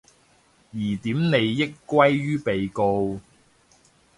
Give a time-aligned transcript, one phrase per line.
[0.71, 3.19] 疑點利益歸於被告